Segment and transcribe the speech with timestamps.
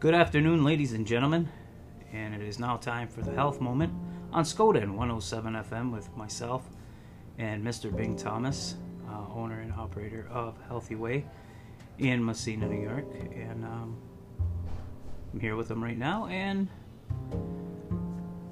[0.00, 1.46] Good afternoon, ladies and gentlemen,
[2.10, 3.92] and it is now time for the health moment
[4.32, 6.66] on Skoden 107 FM with myself
[7.36, 7.94] and Mr.
[7.94, 8.76] Bing Thomas,
[9.10, 11.26] uh, owner and operator of Healthy Way
[11.98, 13.04] in Massena, New York,
[13.34, 13.98] and um,
[15.34, 16.24] I'm here with him right now.
[16.28, 16.68] And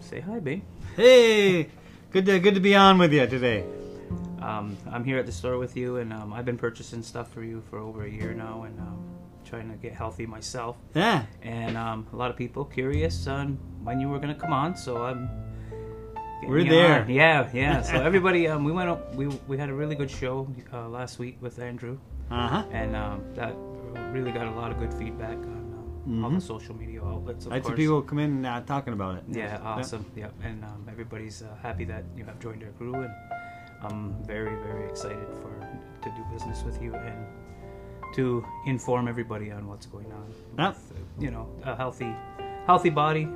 [0.01, 0.67] say hi, Bing.
[0.97, 1.71] Hey,
[2.11, 3.65] good to good to be on with you today.
[4.43, 7.43] Um, I'm here at the store with you, and um, I've been purchasing stuff for
[7.43, 9.18] you for over a year now, and um,
[9.49, 10.77] trying to get healthy myself.
[10.95, 14.53] Yeah, and um, a lot of people curious on when you were going to come
[14.53, 14.77] on.
[14.77, 15.29] So I'm.
[16.47, 17.03] We're there.
[17.03, 17.11] on.
[17.11, 17.83] Yeah, yeah.
[17.83, 18.89] So everybody, um, we went.
[18.89, 21.99] up- We we had a really good show uh, last week with Andrew,
[22.31, 22.65] uh huh.
[22.71, 23.55] and um, that
[24.15, 25.59] really got a lot of good feedback on
[26.07, 26.43] um, all the Mhm.
[26.55, 27.47] social media outlets.
[27.47, 29.25] Of I had some people come in uh, talking about it.
[29.29, 30.05] Yeah, awesome.
[30.17, 33.13] Yep, and um, everybody's uh, happy that you have joined our crew, and
[33.83, 35.53] I'm very, very excited for
[36.05, 37.19] to do business with you and
[38.15, 40.33] to inform everybody on what's going on.
[40.59, 40.77] Yep.
[40.77, 42.15] With, uh, you know, a healthy,
[42.67, 43.29] healthy body,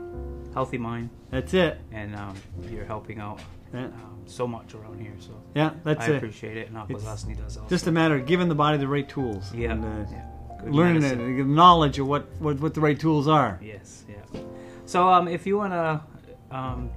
[0.55, 1.81] healthy mind, That's it.
[1.93, 2.35] and um,
[2.71, 3.41] you're helping out
[3.73, 5.15] Yeah, um, so much around here.
[5.19, 6.17] So yeah that's I it.
[6.17, 7.69] appreciate it, and Akwesasne does also.
[7.69, 9.53] Just a matter of giving the body the right tools.
[9.55, 10.27] yeah, And, uh, yeah.
[10.63, 13.59] Good learning it, the knowledge of what, what, what the right tools are.
[13.63, 14.41] Yes, yeah.
[14.87, 16.01] So, um, if you want to
[16.57, 16.91] um,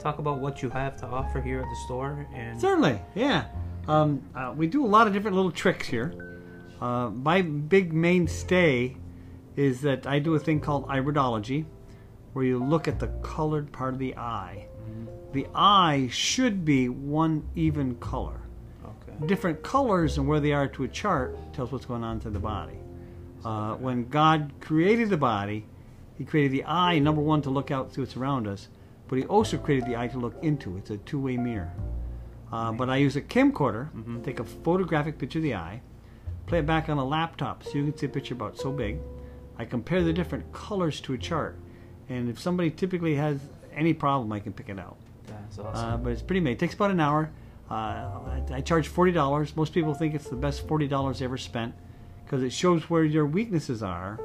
[0.00, 3.44] talk about what you have to offer here at the store, and Certainly, yeah.
[3.86, 6.31] Um, uh, we do a lot of different little tricks here.
[6.82, 8.96] Uh, my big mainstay
[9.54, 11.64] is that I do a thing called iridology,
[12.32, 14.66] where you look at the colored part of the eye.
[15.32, 18.40] The eye should be one even color.
[18.84, 22.30] okay, Different colors and where they are to a chart tells what's going on to
[22.30, 22.78] the body.
[23.44, 25.64] Uh, when God created the body,
[26.18, 28.68] He created the eye, number one, to look out to what's around us,
[29.06, 30.76] but He also created the eye to look into.
[30.78, 31.72] It's a two way mirror.
[32.50, 33.88] Uh, but I use a camcorder,
[34.24, 35.80] take a photographic picture of the eye,
[36.46, 38.98] play it back on a laptop so you can see a picture about so big.
[39.58, 41.58] I compare the different colors to a chart,
[42.08, 43.38] and if somebody typically has
[43.74, 44.96] any problem, I can pick it out.
[45.26, 45.88] that's awesome.
[45.90, 46.56] Uh, but it's pretty amazing.
[46.56, 47.30] It takes about an hour.
[47.70, 49.54] Uh, I, I charge forty dollars.
[49.56, 51.74] Most people think it's the best forty dollars they ever spent
[52.24, 54.18] because it shows where your weaknesses are,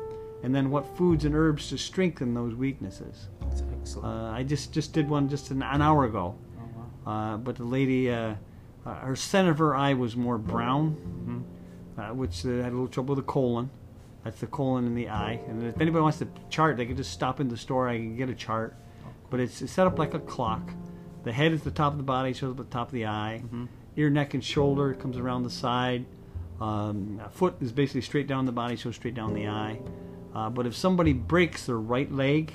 [0.43, 3.27] and then what foods and herbs to strengthen those weaknesses.
[3.41, 4.05] that's excellent.
[4.07, 6.63] Uh, I just just did one just an, an hour ago, oh,
[7.05, 7.33] wow.
[7.33, 8.35] uh, but the lady, uh,
[8.85, 11.39] uh, her center of her eye was more brown, Mm-hmm.
[11.97, 13.69] Uh, which uh, had a little trouble with the colon.
[14.23, 15.39] That's the colon in the eye.
[15.47, 17.87] And if anybody wants to chart, they can just stop in the store.
[17.87, 18.75] I can get a chart.
[19.29, 20.69] But it's, it's set up like a clock.
[21.23, 23.05] The head is the top of the body, shows up at the top of the
[23.05, 23.41] eye.
[23.45, 23.67] Mhm.
[23.95, 26.05] Ear, neck, and shoulder comes around the side.
[26.61, 29.79] Um, foot is basically straight down the body, shows straight down the eye.
[30.33, 32.53] Uh, but if somebody breaks their right leg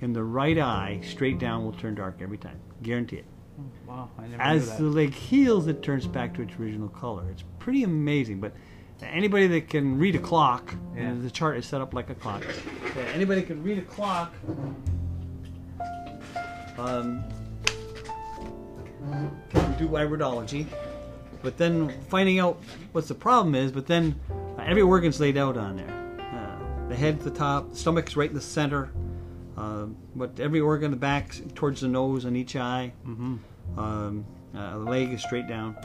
[0.00, 2.58] in the right eye, straight down will turn dark every time.
[2.82, 3.24] Guarantee it.
[3.86, 4.08] Wow,
[4.38, 7.24] As the leg heals, it turns back to its original color.
[7.30, 8.40] It's pretty amazing.
[8.40, 8.52] But
[9.02, 11.02] anybody that can read a clock, Yeah.
[11.02, 12.44] and the chart is set up like a clock.
[12.46, 14.32] uh, anybody can read a clock.
[16.78, 17.22] Um,
[19.50, 20.66] can do iridology,
[21.42, 22.58] but then finding out
[22.92, 23.70] what's the problem is.
[23.70, 24.18] But then
[24.58, 26.16] uh, every organ's laid out on there.
[26.32, 28.90] Uh, the head's the top, the stomach's right in the center.
[29.56, 29.86] Uh,
[30.16, 32.92] but every organ, in the back towards the nose on each eye.
[33.04, 33.36] hmm
[33.76, 34.24] Um,
[34.56, 35.76] uh, the leg is straight down.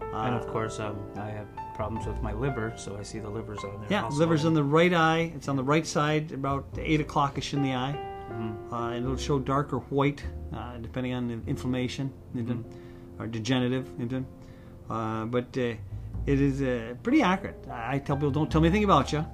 [0.00, 3.28] Uh, and of course, um, I have problems with my liver, so I see the
[3.30, 3.86] liver's on there.
[3.90, 4.18] yeah, also.
[4.18, 5.32] liver's on the right eye.
[5.34, 7.96] It's on the right side, about eight o'clockish in the eye.
[8.30, 8.72] Mhm.
[8.72, 12.62] Uh, and it'll show dark or white, uh, depending on the inflammation, Mm-hmm.
[13.20, 13.88] or degenerative.
[14.90, 15.74] Uh, but uh,
[16.26, 17.64] it is uh, pretty accurate.
[17.70, 19.18] I tell people, don't tell me anything about you.
[19.18, 19.26] Uh,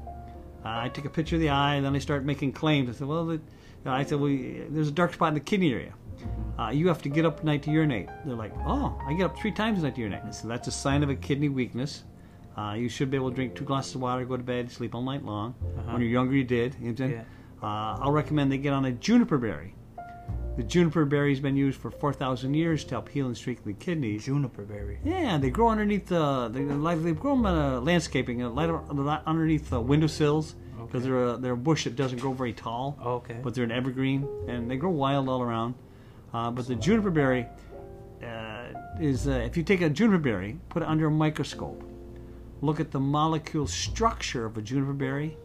[0.65, 2.89] I take a picture of the eye, and then I start making claims.
[2.89, 3.41] I said, well, the,
[3.87, 4.37] I said, well,
[4.69, 5.95] there's a dark spot in the kidney area.
[6.59, 8.09] Uh, you have to get up at night to urinate.
[8.25, 10.23] They're like, oh, I get up three times a night to urinate.
[10.25, 12.05] I said, that's a sign of a kidney weakness.
[12.57, 14.95] Uh, you should be able to drink two glasses of water, go to bed, sleep
[14.95, 15.55] all night long.
[15.63, 15.93] Uh-huh.
[15.93, 16.77] When you're younger, you did.
[16.81, 17.07] You know?
[17.07, 17.23] Yeah.
[17.63, 19.75] Uh, I'll recommend they get on a juniper berry.
[20.57, 23.73] The juniper berry has been used for 4,000 years to help heal and strengthen the
[23.73, 24.27] kidneys.
[24.27, 24.99] Juniper berry.
[25.05, 29.71] Yeah, they grow underneath the they, like they grow them in uh, landscaping, uh, underneath
[29.71, 31.11] the windowsills because Okay.
[31.11, 33.39] they're a, they're a bush that doesn't grow very tall, Oh, okay.
[33.43, 35.75] but they're an evergreen and they grow wild all around.
[36.33, 37.47] Uh, but the juniper berry
[38.23, 38.67] uh,
[39.01, 41.83] is uh, if you take a juniper berry, put it under a microscope,
[42.61, 45.37] look at the molecule structure of a juniper berry.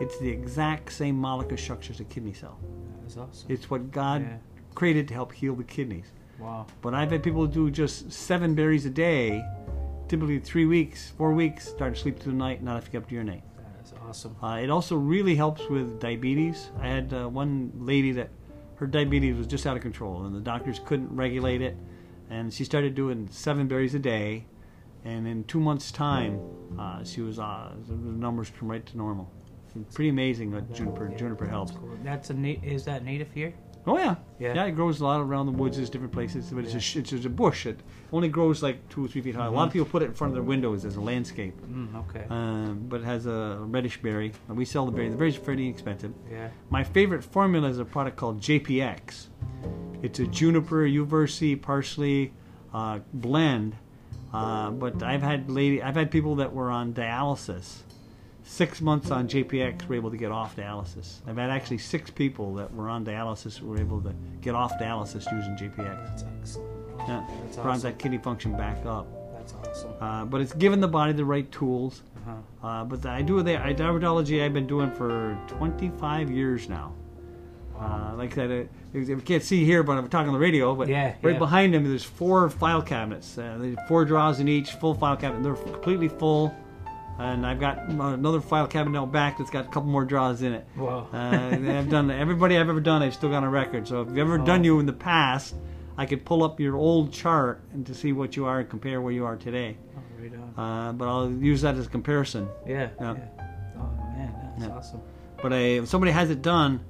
[0.00, 2.58] It's the exact same molecule structure as a kidney cell.
[3.02, 3.46] That's awesome.
[3.52, 4.36] It's what God Yeah.
[4.74, 6.10] created to help heal the kidneys.
[6.40, 6.66] wow.
[6.82, 9.44] But I've had people do just seven berries a day,
[10.08, 12.98] typically three weeks, four weeks, start to sleep through the night, not have to get
[13.02, 13.42] up to urinate.
[14.14, 14.36] Awesome.
[14.40, 16.70] Uh, it also really helps with diabetes.
[16.78, 18.30] I had uh, one lady that
[18.76, 21.76] her diabetes was just out of control, and the doctors couldn't regulate it,
[22.30, 24.44] and she started doing seven berries a day,
[25.04, 26.40] and in two months' time,
[26.78, 29.28] uh, she was uh, the numbers come right to normal.
[29.92, 31.72] pretty amazing what juniper Yeah, juniper helps.
[31.72, 31.98] That's cool.
[32.04, 33.52] That's a na- is that native here?
[33.86, 34.16] Oh yeah.
[34.38, 34.54] Yeah.
[34.54, 37.10] yeah, It grows a lot around the woods, there's different places, but it's a it's
[37.10, 37.66] just a bush.
[37.66, 37.80] It
[38.12, 39.46] only grows like two or three feet high.
[39.46, 41.54] A lot of people put it in front of their windows as a landscape.
[41.60, 42.24] Mm, okay.
[42.30, 44.32] Um, but it has a reddish berry.
[44.48, 45.10] And we sell the berry.
[45.10, 46.12] The berry's pretty expensive.
[46.30, 46.48] yeah.
[46.70, 49.26] My favorite formula is a product called JPX.
[50.02, 52.32] It's a juniper, uva ursi, parsley
[52.72, 53.76] uh, blend.
[54.32, 57.82] Uh, but I've had lady, I've had people that were on dialysis.
[58.46, 61.20] Six months on JPX were able to get off dialysis.
[61.26, 65.30] I've had actually six people that were on dialysis were able to get off dialysis
[65.32, 65.76] using JPX.
[66.06, 66.70] That's excellent.
[67.08, 67.90] Yeah, That's brought awesome.
[67.90, 69.06] that kidney function back up.
[69.34, 69.92] That's awesome.
[70.00, 72.02] Uh, but it's given the body the right tools.
[72.16, 72.66] Uh-huh.
[72.66, 76.92] Uh, but I do the iridology I've been doing for 25 years now.
[77.78, 80.74] Uh, like I said, uh, you can't see here, but I'm talking on the radio.
[80.74, 81.38] But Yeah, right yeah.
[81.38, 83.36] behind him, there's four file cabinets.
[83.36, 85.42] Uh, there's four drawers in each, full file cabinet.
[85.42, 86.54] They're completely full.
[87.18, 90.66] And I've got another file cabinet back that's got a couple more drawers in it.
[90.76, 91.08] Wow.
[91.12, 91.16] Uh,
[91.52, 93.02] I've done everybody I've ever done.
[93.02, 93.86] I've still got a record.
[93.86, 94.44] So if you've ever Oh.
[94.44, 95.54] done you in the past,
[95.96, 99.00] I could pull up your old chart and to see what you are and compare
[99.00, 99.76] where you are today.
[99.96, 100.88] Oh, right on.
[100.88, 102.48] Uh, but I'll use that as a comparison.
[102.66, 103.14] yeah, yeah.
[103.14, 103.44] yeah.
[103.78, 104.76] Oh man, that's Yeah.
[104.76, 105.00] awesome.
[105.40, 106.80] But I, if somebody has it done,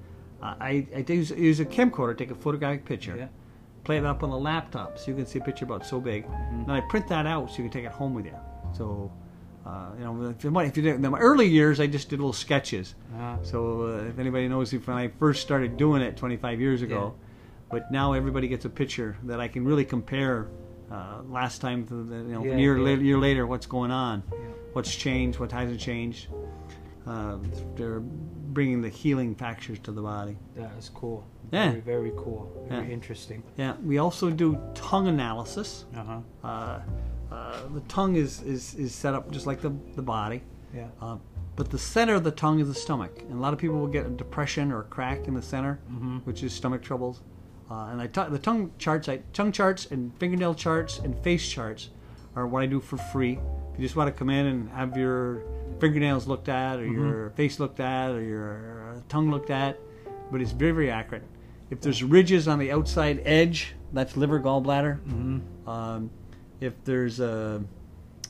[0.43, 3.27] I, I use, use a camcorder, take a photographic picture, Yeah.
[3.85, 6.27] play it up on the laptop so you can see a picture about so big.
[6.27, 6.65] Mm-hmm.
[6.67, 8.35] Then I print that out so you can take it home with you.
[8.73, 9.11] So,
[9.67, 12.19] uh, you know, if you, if you did, in my early years, I just did
[12.19, 12.95] little sketches.
[13.19, 16.83] Uh, So uh, if anybody knows if when I first started doing it 25 years
[16.83, 17.15] ago,
[17.71, 20.49] but now everybody gets a picture that I can really compare.
[20.93, 22.85] Uh, last time, to the, you know, Yeah, year, yeah.
[22.85, 24.39] later, year later, what's going on, yeah.
[24.75, 26.29] what's changed, what hasn't changed.
[27.07, 27.39] Uh,
[27.75, 30.37] they're bringing the healing factors to the body.
[30.57, 31.27] That is cool.
[31.51, 31.71] Yeah.
[31.71, 32.67] Very, very cool.
[32.69, 32.93] Very Yeah.
[32.93, 33.43] interesting.
[33.57, 35.87] Yeah, we also do tongue analysis.
[35.97, 36.81] Uh-huh.
[37.35, 40.41] Uh, the tongue is, is, is set up just like the, the body,
[40.75, 40.87] Yeah.
[41.01, 41.17] uh,
[41.57, 43.13] but the center of the tongue is the stomach.
[43.29, 45.79] And a lot of people will get a depression or a crack in the center,
[45.91, 46.25] Mhm.
[46.25, 47.23] which is stomach troubles.
[47.71, 51.49] Uh, and I ta- the tongue charts, I, tongue charts and fingernail charts and face
[51.49, 51.91] charts
[52.37, 53.33] are what I do for free.
[53.73, 55.43] If you just want to come in and have your
[55.81, 59.79] fingernails looked at, or your face looked at, or your uh, tongue looked at,
[60.31, 61.25] but it's very, very accurate.
[61.71, 65.01] If there's ridges on the outside edge, that's liver, gallbladder.
[65.01, 65.69] Mm-hmm.
[65.69, 66.11] Um,
[66.61, 67.61] if there's uh,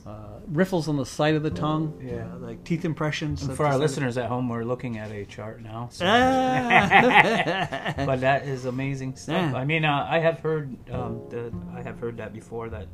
[0.05, 0.11] uh,
[0.47, 2.27] riffles on the side of the tongue, Yeah.
[2.33, 3.43] uh, like teeth impressions.
[3.43, 5.89] And for our side of- listeners at home, we're looking at a chart now.
[5.91, 6.05] So.
[6.07, 7.93] Ah.
[8.05, 9.51] but that is amazing stuff.
[9.51, 9.57] Yeah.
[9.57, 12.87] I mean, uh, I have heard um, the I have heard that before that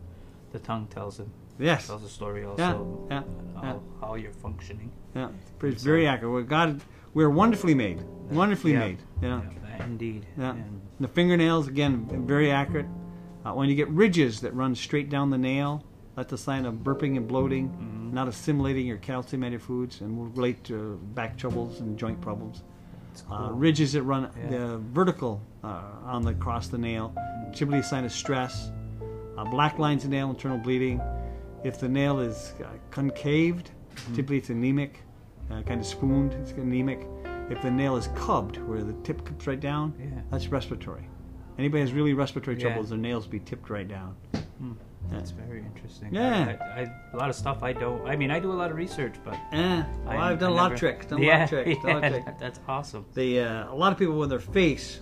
[0.51, 1.27] the tongue tells it
[1.59, 1.87] yes.
[1.87, 2.47] tells a story Yeah.
[2.49, 3.23] also Yeah.
[3.55, 3.75] how, yeah.
[3.99, 4.91] how you're functioning.
[5.15, 5.29] Yeah.
[5.63, 6.31] It's very accurate.
[6.31, 6.81] We're God,
[7.13, 8.01] we're wonderfully made.
[8.29, 8.79] Wonderfully Yeah.
[8.79, 8.99] made.
[9.21, 9.41] Yeah.
[9.77, 10.25] Yeah, indeed.
[10.37, 10.51] Yeah.
[10.51, 12.85] And, The fingernails again very accurate.
[13.45, 15.83] Uh, when you get ridges that run straight down the nail,
[16.15, 18.13] that's a sign of burping and bloating, Mm-hmm.
[18.13, 22.63] not assimilating your calcium-added foods, and will relate to back troubles and joint problems.
[23.11, 24.49] it's Uh, ridges that run Yeah.
[24.49, 27.13] the vertical uh, on the across the nail,
[27.53, 28.71] typically a sign of stress.
[29.37, 31.01] Uh, black lines in nail, internal bleeding.
[31.63, 34.15] If the nail is uh, concaved, Mm-hmm.
[34.15, 34.99] typically it's anemic,
[35.51, 37.05] uh, kind of spooned, it's anemic.
[37.49, 40.21] If the nail is clubbed, where the tip comes right down, Yeah.
[40.31, 41.03] that's respiratory.
[41.57, 42.67] Anybody has really respiratory Yeah.
[42.69, 44.15] troubles, their nails be tipped right down.
[44.59, 44.71] Hmm.
[45.09, 46.13] That's very interesting.
[46.13, 46.55] Yeah.
[46.75, 48.07] I, I, a lot of stuff I don't.
[48.07, 50.55] I mean, I do a lot of research, but Eh, well, I, I've done a
[50.55, 51.05] lot never- of tricks.
[51.07, 51.83] Done a lot of tricks.
[51.83, 52.33] Done a lot of yeah.
[52.39, 53.05] That's awesome.
[53.13, 55.01] They, uh, a lot of people with their face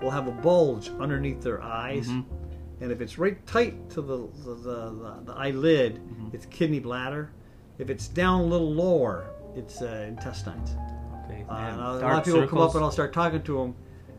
[0.00, 2.24] will have a bulge underneath their eyes, Mhm.
[2.80, 6.28] and if it's right tight to the the, the, the, the eyelid, Mm-hmm.
[6.32, 7.30] it's kidney bladder.
[7.78, 10.76] If it's down a little lower, it's uh, intestines.
[11.26, 11.44] Okay.
[11.48, 13.74] Uh, a lot of people come up and I'll start talking to them,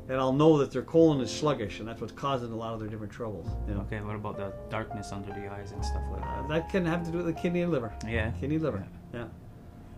[0.08, 2.80] and I'll know that their colon is sluggish, and that's what's causing a lot of
[2.80, 3.48] their different troubles.
[3.68, 3.82] You know?
[3.82, 6.48] Okay, what about the darkness under the eyes and stuff like Uh, that?
[6.50, 7.92] that can have to do with the kidney and liver.
[8.08, 8.32] Yeah.
[8.40, 8.86] Kidney liver.
[9.14, 9.26] Yeah.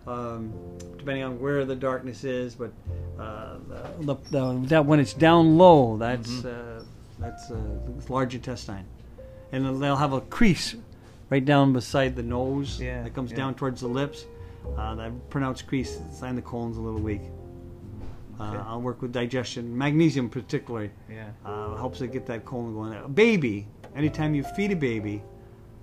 [0.06, 0.52] Um,
[0.96, 2.72] depending on where the darkness is, but
[3.18, 3.56] uh,
[4.00, 6.80] the, the, that when it's down low, that's Mm-hmm.
[6.80, 6.84] uh,
[7.18, 7.56] that's uh,
[8.08, 8.86] large intestine,
[9.52, 10.76] and they'll have a crease
[11.30, 13.36] right down beside the nose Yeah, that comes yeah.
[13.38, 14.24] down towards the lips.
[14.76, 17.22] Uh, that pronounced crease, sign the colon's a little weak.
[18.38, 18.56] Uh, Okay.
[18.66, 21.30] I'll work with digestion, magnesium particularly Yeah.
[21.44, 22.92] uh, helps it get that colon going.
[22.94, 23.66] A baby,
[23.96, 25.22] anytime you feed a baby,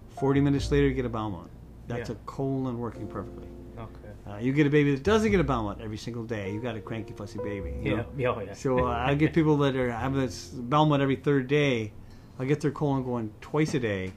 [0.09, 1.51] 40 minutes later you get a bowel movement.
[1.87, 2.15] That's Yeah.
[2.15, 3.47] a colon working perfectly.
[3.77, 3.89] Okay.
[4.25, 6.63] Uh, you get a baby that doesn't get a bowel movement every single day, You've
[6.63, 7.73] got a cranky, fussy baby.
[7.83, 8.29] you Yeah.
[8.33, 8.53] Oh, yeah.
[8.53, 11.91] So uh, I get people that are having this bowel movement every third day.
[12.39, 14.13] I get their colon going twice a day.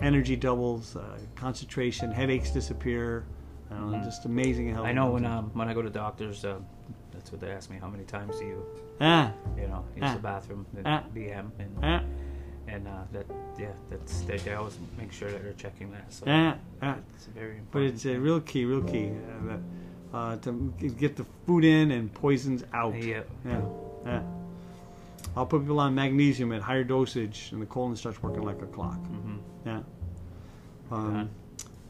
[0.00, 3.24] Energy doubles, uh, concentration, headaches disappear.
[3.72, 4.04] Mhm.
[4.04, 4.84] Just amazing how.
[4.84, 6.64] I know when um, when I go to doctors, um,
[7.26, 7.78] that's what they ask me.
[7.80, 8.64] How many times do you,
[9.00, 10.14] Ah, you know, use Ah.
[10.14, 11.02] the bathroom the Ah.
[11.12, 12.04] BM and
[12.68, 13.26] and uh, that
[13.58, 16.12] yeah, that's they, they always make sure that they're checking that.
[16.12, 17.70] So it's very important.
[17.72, 19.10] But it's a real key, real key.
[19.50, 20.52] Uh, uh, to
[20.98, 22.94] get the food in and poisons out.
[22.94, 23.22] Yeah.
[23.44, 23.60] Yeah,
[24.04, 24.22] yeah.
[25.36, 28.66] I'll put people on magnesium at higher dosage, and the colon starts working like a
[28.66, 28.98] clock.
[29.00, 29.36] Mm-hmm.
[29.66, 29.80] Yeah.
[30.92, 31.28] Um,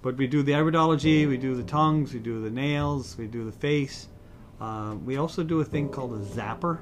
[0.01, 3.45] but we do the iridology, we do the tongues, we do the nails, we do
[3.45, 4.09] the face.
[4.61, 6.81] Uh, we also do a thing called a zapper.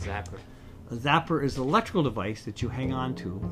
[0.00, 0.38] Zapper.
[0.90, 3.50] A zapper is an electrical device that you hang on to.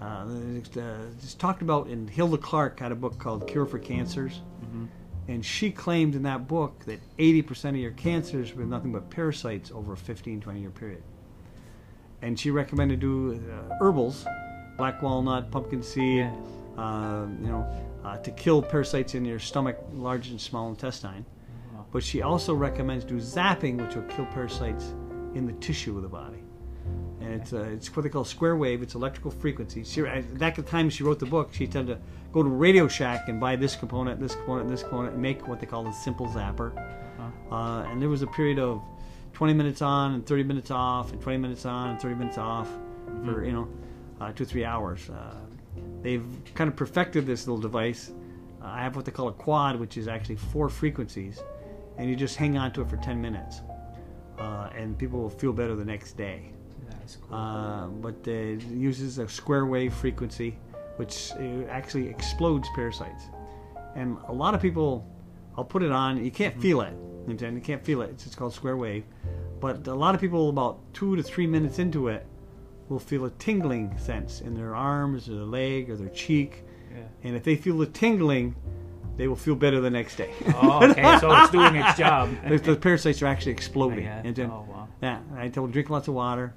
[0.00, 3.78] Uh, it's, uh, it's talked about in Hulda Clark had a book called Cure for
[3.78, 4.88] Cancers, Mhm.
[5.28, 9.70] and she claimed in that book that 80% of your cancers were nothing but parasites
[9.72, 11.02] over a 15, 20 year period.
[12.20, 14.26] And she recommended do uh, herbals,
[14.76, 16.32] black walnut, pumpkin seed, Yeah.
[16.76, 17.66] uh, you know,
[18.04, 21.24] uh, to kill parasites in your stomach, large and small intestine.
[21.96, 24.92] But she also recommends do zapping, which will kill parasites
[25.34, 26.44] in the tissue of the body.
[27.22, 28.82] And it's uh, it's what they call square wave.
[28.82, 29.82] It's electrical frequency.
[29.82, 32.02] She, at that time she wrote the book, she tended to
[32.34, 35.58] go to Radio Shack and buy this component, this component, this component, and make what
[35.58, 36.70] they call a simple zapper.
[37.50, 38.82] Uh, and there was a period of
[39.32, 42.68] 20 minutes on and 30 minutes off, and 20 minutes on and 30 minutes off
[43.24, 43.68] for you know
[44.20, 45.08] uh, two or three hours.
[45.08, 45.34] Uh,
[46.02, 48.12] they've kind of perfected this little device.
[48.60, 51.42] Uh, I have what they call a quad, which is actually four frequencies,
[51.98, 53.62] and you just hang on to it for 10 minutes,
[54.38, 56.52] uh, and people will feel better the next day.
[57.28, 57.36] Cool.
[57.36, 60.58] Uh, but it uses a square wave frequency,
[60.96, 63.24] which uh, actually explodes parasites.
[63.94, 65.06] And a lot of people,
[65.56, 66.22] I'll put it on.
[66.22, 66.92] You can't feel it.
[66.92, 67.56] You understand?
[67.56, 68.10] You can't feel it.
[68.10, 69.04] It's, it's called square wave.
[69.60, 72.26] But a lot of people, about two to three minutes into it,
[72.88, 76.64] will feel a tingling sense in their arms or their leg or their cheek.
[76.92, 77.02] yeah.
[77.24, 78.54] And if they feel the tingling,
[79.16, 80.32] they will feel better the next day.
[80.54, 81.18] Oh, okay.
[81.20, 82.30] So it's doing its job.
[82.48, 84.04] the, the parasites are actually exploding.
[84.04, 84.22] Yeah.
[84.24, 84.44] You?
[84.44, 84.88] Oh, wow.
[85.02, 86.54] Yeah, I told them drink lots of water,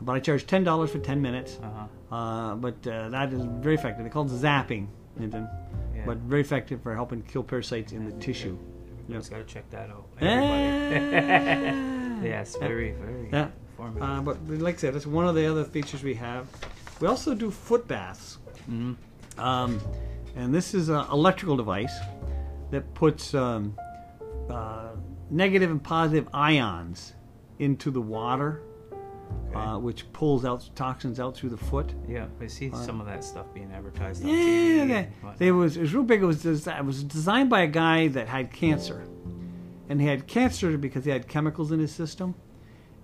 [0.00, 1.58] but I charge ten dollars for ten minutes.
[1.62, 2.14] Uh-huh.
[2.14, 4.04] Uh, but uh, that is very effective.
[4.04, 4.88] They call it zapping,
[5.18, 5.48] Hinton,
[5.94, 6.02] Yeah.
[6.06, 8.58] but very effective for helping kill parasites in the tissue.
[9.04, 10.06] Everybody's got to check that out.
[10.20, 12.22] Everybody.
[12.28, 13.48] yes, very, very Yeah.
[13.78, 14.02] informative.
[14.02, 16.48] Uh, but like I said, that's one of the other features we have.
[17.00, 18.38] We also do foot baths,
[18.70, 18.96] Mhm.
[19.38, 19.80] um,
[20.36, 21.92] and this is an electrical device
[22.70, 23.76] that puts um,
[24.50, 24.90] uh,
[25.30, 27.12] negative and positive ions
[27.58, 28.62] into the water,
[29.54, 31.92] uh, which pulls out toxins out through the foot.
[32.08, 34.84] Yeah, I see some of that stuff being advertised on Yeah, TV.
[34.84, 35.08] okay.
[35.46, 36.22] It was it was real big.
[36.22, 39.04] It was it was designed by a guy that had cancer,
[39.88, 42.34] and he had cancer because he had chemicals in his system,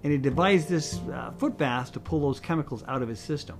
[0.03, 3.59] and he devised this uh, foot bath to pull those chemicals out of his system.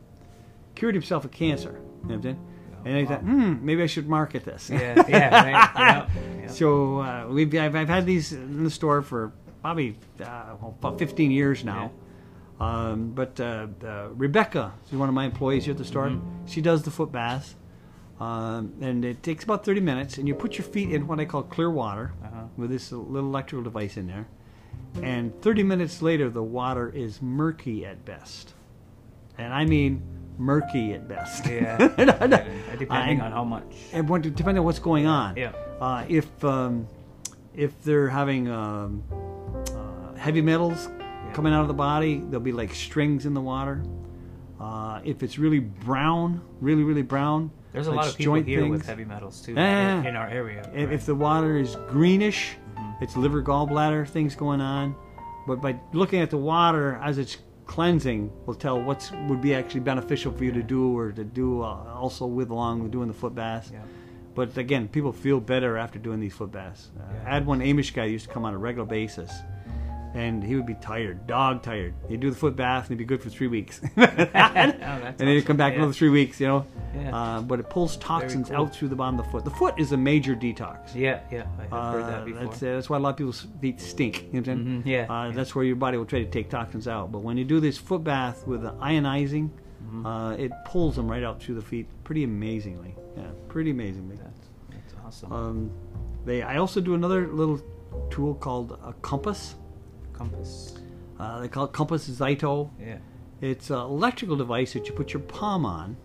[0.75, 1.73] Cured himself of cancer.
[1.73, 2.47] You know what I'm saying?
[2.85, 4.71] And he thought, hmm, maybe I should market this.
[4.71, 6.09] yeah, yeah, right, yeah,
[6.43, 6.47] yeah.
[6.49, 9.33] So uh, we've I've, I've had these in the store for
[9.63, 11.91] probably uh, well, about 15 years now.
[12.61, 16.21] Um, but uh, uh, Rebecca, she's one of my employees here at the store.
[16.47, 17.55] She does the foot bath,
[18.19, 20.19] um, and it takes about 30 minutes.
[20.19, 22.45] And you put your feet in what I call clear water Uh-huh.
[22.57, 24.27] with this little electrical device in there.
[25.03, 28.55] And 30 minutes later, the water is murky at best,
[29.37, 30.03] and I mean
[30.39, 31.47] murky at best.
[31.47, 31.77] Yeah,
[32.79, 33.65] depending I- on how much.
[33.93, 35.37] and what, depending on what's going on.
[35.37, 35.53] Yeah.
[35.81, 36.87] Uh, if um,
[37.55, 39.03] if they're having um,
[39.75, 40.89] uh, heavy metals
[41.35, 43.83] coming out of the body, there'll be like strings in the water.
[44.61, 48.47] Uh, if it's really brown, really really brown, There's a like lot of people joint
[48.49, 50.01] here with heavy metals too Yeah.
[50.01, 50.61] in, in our area.
[50.75, 50.93] If, right?
[50.93, 53.03] if the water is greenish, Mm-hmm.
[53.05, 54.95] it's liver gallbladder things going on.
[55.49, 57.37] But by looking at the water as it's
[57.69, 61.63] cleansing, will tell what's would be actually beneficial for you to do or to do
[61.63, 63.71] uh, also with along with doing the foot baths.
[63.73, 63.83] Yeah.
[64.35, 66.91] But again, people feel better after doing these foot baths.
[66.99, 67.31] Uh, Yeah.
[67.31, 69.31] I had one Amish guy used to come on a regular basis,
[70.15, 71.95] and he would be tired, dog tired.
[72.09, 75.29] He'd do the foot bath and he'd be good for three weeks, and that's then
[75.29, 75.83] he'd come back awesome.
[75.83, 76.41] another three weeks.
[76.41, 77.17] You know, Yeah.
[77.17, 78.57] uh, but it pulls toxins cool.
[78.59, 79.45] out through the bottom of the foot.
[79.45, 80.95] The foot is a major detox.
[80.95, 82.45] Yeah, yeah, I have heard that Uh, before.
[82.45, 84.17] that's, uh, that's why a lot of people's feet stink.
[84.17, 84.83] You know what I'm saying?
[84.83, 85.33] Mhm, yeah, Uh, yeah.
[85.35, 87.13] That's where your body will try to take toxins out.
[87.13, 89.51] But when you do this foot bath with the ionizing,
[89.85, 90.05] Mm-hmm.
[90.07, 92.95] uh, it pulls them right out through the feet pretty amazingly.
[93.17, 94.17] Yeah, pretty amazingly.
[94.17, 95.33] That's, that's awesome.
[95.33, 95.71] Um,
[96.27, 96.43] they.
[96.43, 97.61] I also do another little
[98.11, 99.55] tool called a compass.
[100.19, 100.75] Compass.
[101.19, 102.71] Uh, they call it Compass Zyto.
[102.81, 102.99] Yeah.
[103.41, 105.97] It's an electrical device that you put your palm on,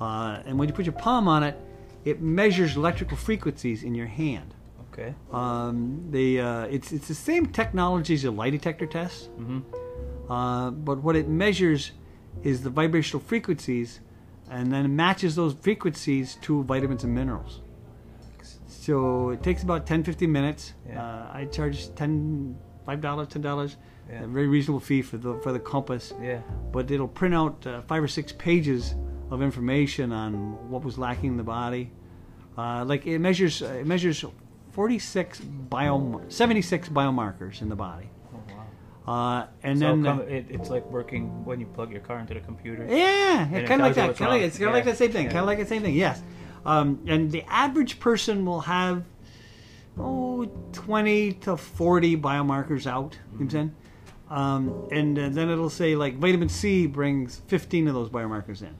[0.00, 1.56] uh, and when you put your palm on it,
[2.04, 4.54] it measures electrical frequencies in your hand.
[4.92, 5.14] Okay.
[5.32, 9.60] Um, they, uh, it's it's the same technology as a lie detector test, Mm-hmm.
[10.32, 11.92] uh, but what it measures
[12.42, 14.00] is the vibrational frequencies,
[14.50, 17.60] and then matches those frequencies to vitamins and minerals.
[18.66, 20.74] So it takes about 10, 15 minutes.
[20.88, 21.02] Yeah.
[21.02, 23.76] Uh, I charge 10 five dollars, ten dollars,
[24.10, 24.24] Yeah.
[24.24, 26.12] a very reasonable fee for the for the compass.
[26.22, 26.40] Yeah.
[26.72, 28.94] But it'll print out uh, five or six pages
[29.30, 31.90] of information on what was lacking in the body.
[32.58, 34.24] Uh, like it measures uh, it measures
[34.72, 38.08] 46 bio, 76 biomarkers in the body.
[38.34, 38.40] Oh,
[39.06, 39.40] wow.
[39.42, 42.18] Uh, and so then, come, uh, it, it's like working when you plug your car
[42.18, 42.86] into the computer.
[42.88, 44.16] yeah, it kind of like that.
[44.16, 45.26] Kind of like, it's kind of like the same thing.
[45.26, 45.32] Yeah.
[45.32, 45.94] Kind of like the same thing.
[45.94, 46.22] Yes.
[46.64, 49.04] Um, and the average person will have
[49.98, 53.14] oh 20 to 40 biomarkers out.
[53.14, 53.74] You know what I'm saying?
[54.30, 58.74] Um, and uh, then it'll say like vitamin C brings 15 of those biomarkers in,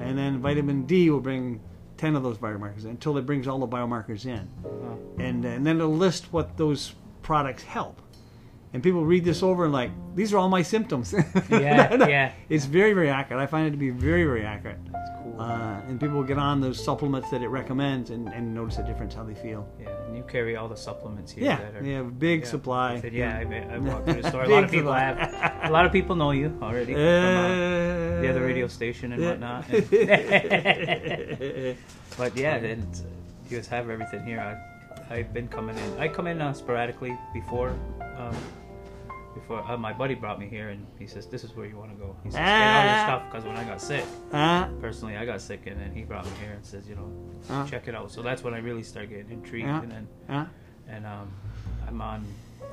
[0.00, 1.60] and then vitamin D will bring
[1.98, 4.48] 10 of those biomarkers in until it brings all the biomarkers in,
[5.18, 8.02] and and then it'll list what those products help.
[8.74, 11.14] And people read this over and like, these are all my symptoms.
[11.50, 12.32] Yeah, yeah.
[12.48, 13.42] It's very, very accurate.
[13.42, 14.78] I find it to be very, very accurate.
[14.90, 15.36] That's cool.
[15.38, 19.14] Uh, and people get on those supplements that it recommends and, and notice a difference
[19.14, 19.68] how they feel.
[19.78, 21.44] yeah, and you carry all the supplements here.
[21.44, 22.46] Yeah, that are, they have a big yeah.
[22.46, 22.94] supply.
[22.94, 24.44] I said, yeah, I, I walked through the store.
[24.44, 25.00] A lot of people supply.
[25.00, 25.70] have.
[25.70, 29.30] A lot of people know you already from uh, the other radio station and yeah.
[29.30, 29.68] whatnot.
[32.16, 32.98] but yeah, and uh,
[33.48, 34.40] you guys have everything here.
[34.40, 35.98] I, I've been coming in.
[35.98, 37.76] I come in uh, sporadically before.
[38.16, 38.34] Um,
[39.34, 41.90] before uh, my buddy brought me here, and he says, "This is where you want
[41.90, 43.04] to go." He says, "Get all your Ah.
[43.06, 46.24] stuff," because when I got sick, Uh, personally, I got sick, and then he brought
[46.24, 47.10] me here and says, "You know,
[47.50, 49.82] uh, check it out." So that's when I really start getting intrigued, Yeah.
[49.82, 50.08] and then
[50.88, 51.30] and um,
[51.88, 52.24] I'm on
[52.60, 52.64] uh,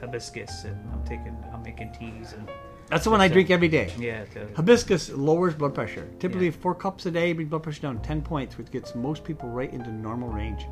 [0.00, 2.48] hibiscus, and I'm taking, I'm making teas, and
[2.88, 3.92] that's the one I drink every day.
[3.98, 4.24] yeah,
[4.56, 6.08] Hibiscus lowers blood pressure.
[6.18, 6.52] Typically, Yeah.
[6.60, 9.72] four cups a day brings blood pressure down 10 points, which gets most people right
[9.72, 10.66] into normal range.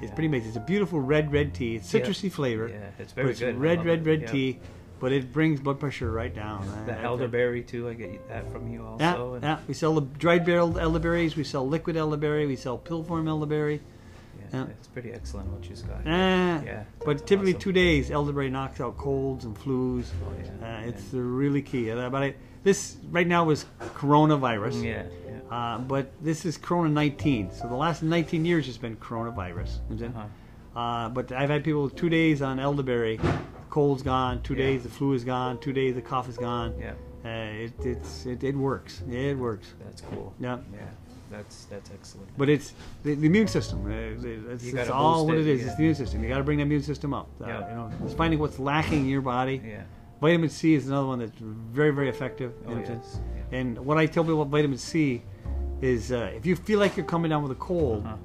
[0.00, 0.14] It's Yeah.
[0.14, 0.48] pretty amazing.
[0.50, 1.74] It's a beautiful red, red tea.
[1.74, 2.02] It's Yeah.
[2.02, 2.68] citrusy flavor.
[2.68, 3.56] yeah, it's very good.
[3.60, 4.30] Red, red, red Yeah.
[4.30, 4.60] tea,
[5.00, 6.66] but it brings blood pressure right down.
[6.86, 7.88] The Uh, elderberry too.
[7.88, 9.34] I get that from you Yeah, also.
[9.34, 9.58] and- yeah.
[9.68, 11.36] We sell the dried barreled elderberries.
[11.36, 12.46] We sell liquid elderberry.
[12.46, 13.80] We sell pill form elderberry.
[14.52, 14.66] yeah, yeah.
[14.70, 15.98] it's pretty excellent what you've got.
[16.06, 17.60] Ah, yeah, But typically, awesome.
[17.60, 20.06] two days, elderberry knocks out colds and flus.
[20.26, 20.78] Oh, yeah.
[20.78, 21.90] Uh, it's really key.
[21.90, 24.82] Uh, But I, this right now is coronavirus.
[24.82, 25.54] yeah, yeah.
[25.54, 27.50] Uh, but this is Corona 19.
[27.52, 29.36] So the last 19 years has been coronavirus.
[29.36, 30.14] You know what I'm saying?
[30.16, 30.78] Uh-huh.
[30.78, 33.18] Uh, but I've had people two days on elderberry,
[33.68, 34.42] cold's gone.
[34.42, 34.66] Two Yeah.
[34.66, 35.58] days the flu is gone.
[35.58, 36.74] Two days the cough is gone.
[36.80, 36.92] Yeah,
[37.24, 39.02] Uh, it, it's it, it works.
[39.10, 39.68] It works.
[39.84, 40.32] that's cool.
[40.40, 40.58] Yeah.
[40.72, 40.80] yeah,
[41.30, 42.28] that's that's excellent.
[42.38, 43.78] But it's the, the immune system.
[43.86, 45.60] Uh, It's, it's, You it's gotta all what it, is.
[45.60, 45.66] yeah.
[45.66, 46.22] It's the immune system.
[46.22, 47.28] You got to bring the immune system up.
[47.40, 47.68] Uh, Yeah.
[47.70, 49.60] You know, it's finding what's lacking in your body.
[49.64, 49.82] yeah,
[50.20, 51.38] Vitamin C is another one that's
[51.80, 52.52] very very effective.
[52.52, 53.00] oh know what I'm saying?
[53.04, 53.20] yes,
[53.52, 53.58] yeah.
[53.58, 55.22] And what I tell people about vitamin C
[55.80, 58.16] is uh, if you feel like you're coming down with a cold, Uh-huh.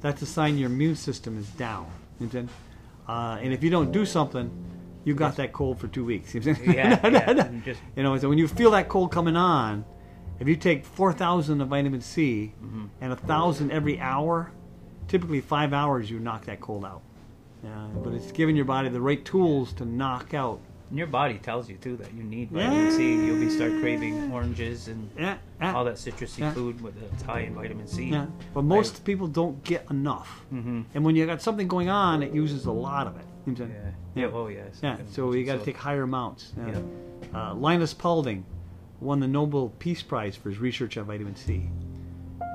[0.00, 1.86] that's a sign your immune system is down.
[2.20, 2.46] You know?
[3.08, 4.48] Uh, and if you don't do something,
[5.04, 6.34] you got that cold for two weeks.
[6.34, 6.76] You know what I'm saying?
[6.78, 9.84] Yeah, yeah, just You know, so when you feel that cold coming on,
[10.38, 12.84] if you take 4,000 of vitamin C Mm-hmm.
[13.00, 14.50] and a 1,000 every hour,
[15.08, 17.02] typically five hours you knock that cold out.
[17.64, 20.60] Yeah, but it's giving your body the right tools to knock out.
[20.88, 23.14] and your body tells you too that you need vitamin C.
[23.26, 26.52] You'll be start craving oranges and Yeah, yeah, all that citrusy Yeah.
[26.52, 28.04] food with it's high in vitamin C.
[28.10, 28.26] yeah.
[28.54, 30.42] But most people don't get enough.
[30.52, 30.80] Mm-hmm.
[30.94, 33.26] And when you got something going on, it uses a lot of it.
[33.46, 33.80] You know what I'm Yeah.
[33.82, 33.94] saying?
[34.14, 34.26] Yeah.
[34.26, 34.32] Yeah.
[34.34, 34.80] Oh yes.
[34.82, 36.52] Yeah, so you got to take higher amounts.
[36.56, 36.80] Yeah.
[37.34, 38.44] Uh, Linus Pauling
[39.00, 41.68] won the Nobel Peace Prize for his research on vitamin C.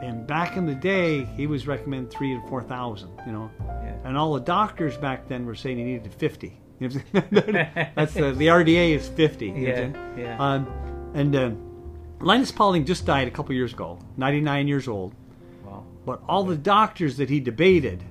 [0.04, 3.10] And back in the day, he was recommending three to four thousand.
[3.26, 3.96] You know, Yeah.
[4.04, 6.60] and all the doctors back then were saying he needed fifty.
[6.80, 7.88] You know what I'm saying?
[7.96, 9.48] That's the, the RDA is fifty.
[9.48, 10.26] you know what I'm Yeah.
[10.26, 10.38] Yeah.
[10.54, 11.52] Um, and uh,
[12.20, 15.14] Linus Pauling just died a couple years ago, 99 years old.
[15.64, 15.86] wow.
[16.06, 18.04] But all the doctors that he debated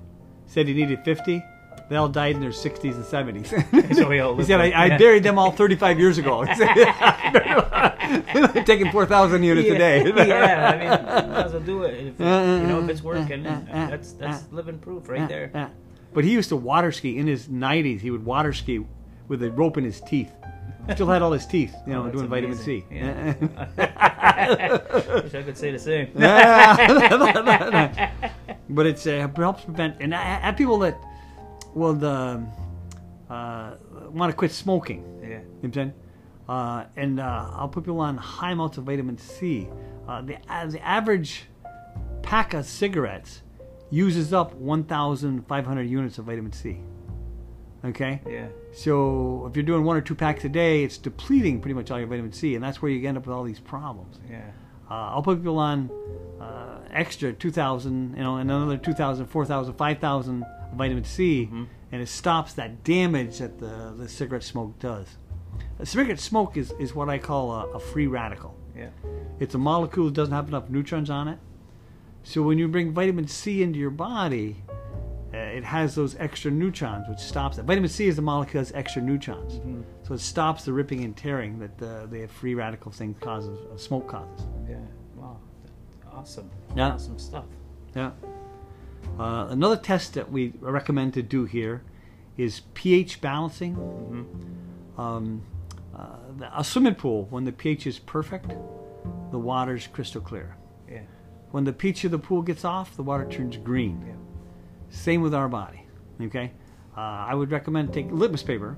[0.46, 1.42] said he needed 50.
[1.88, 3.94] They all died in their 60s and 70s.
[3.94, 6.44] So all he said, I, I buried them all 35 years ago.
[6.54, 10.04] He said, Taking 4,000 units a day.
[10.28, 10.88] yeah, I mean,
[11.32, 12.06] might as well do it.
[12.06, 14.78] If, uh, uh, you know, uh, if it's working, uh, uh, uh, that's that's living
[14.78, 15.50] proof right there.
[15.54, 15.68] Yeah.
[16.12, 18.00] But he used to water ski in his 90s.
[18.00, 18.84] He would water ski
[19.28, 20.30] with a rope in his teeth.
[20.92, 22.84] Still had all his teeth, you oh, know, Oh, doing vitamin C.
[22.90, 23.34] Yeah.
[25.22, 26.10] Wish I could say the same.
[28.68, 29.96] but it's uh, helps prevent.
[30.00, 30.94] And I I have people that
[31.74, 32.44] will the
[33.30, 33.74] uh,
[34.10, 35.04] want to quit smoking.
[35.20, 35.28] Yeah.
[35.28, 35.92] You know what I'm saying?
[36.48, 39.68] Uh, and uh, I'll put people on high amounts of vitamin C.
[40.06, 41.44] Uh, the, uh, the average
[42.22, 43.42] pack of cigarettes
[43.90, 46.80] uses up 1,500 units of vitamin C.
[47.84, 48.20] Okay?
[48.28, 48.48] Yeah.
[48.72, 51.98] So if you're doing one or two packs a day, it's depleting pretty much all
[51.98, 54.20] your vitamin C, and that's where you end up with all these problems.
[54.28, 54.50] Yeah.
[54.90, 55.90] Uh, I'll put people on
[56.40, 60.44] uh, extra 2,000, you know, and another 2,000, 4,000, 5,000
[60.76, 61.64] vitamin C, Mm-hmm.
[61.92, 65.06] and it stops that damage that the, the cigarette smoke does.
[65.78, 68.56] A cigarette smoke is, is what I call a, a free radical.
[68.76, 68.88] Yeah.
[69.40, 71.38] It's a molecule that doesn't have enough neutrons on it.
[72.22, 74.56] So when you bring vitamin C into your body,
[75.32, 77.64] uh, it has those extra neutrons, which stops that.
[77.64, 79.82] Vitamin C is the molecule that has extra neutrons, Mm-hmm.
[80.06, 83.76] so it stops the ripping and tearing that the, the free radical thing causes, uh,
[83.76, 84.46] smoke causes.
[84.68, 84.76] Yeah.
[85.16, 85.38] Wow.
[86.12, 86.50] Awesome.
[86.76, 86.92] Yeah.
[86.92, 87.44] Awesome stuff.
[87.96, 88.10] Yeah.
[89.18, 91.82] Uh, another test that we recommend to do here
[92.36, 93.76] is pH balancing.
[94.98, 95.42] Um,
[95.96, 96.16] uh,
[96.52, 98.48] a swimming pool, when the pH is perfect,
[99.30, 100.56] the water's crystal clear.
[100.90, 101.02] Yeah.
[101.52, 104.02] When the pH of the pool gets off, the water turns green.
[104.06, 104.14] Yeah.
[104.90, 105.86] Same with our body.
[106.20, 106.52] Okay,
[106.96, 108.76] uh, I would recommend take litmus paper.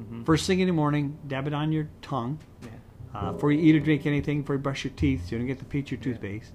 [0.00, 0.24] Mhm.
[0.24, 2.68] First thing in the morning, dab it on your tongue Yeah.
[3.14, 4.40] uh, before you eat or drink anything.
[4.40, 6.52] Before you brush your teeth, so you don't get the pH of your toothpaste.